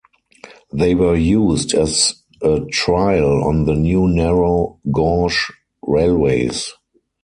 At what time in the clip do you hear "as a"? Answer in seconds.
1.75-2.61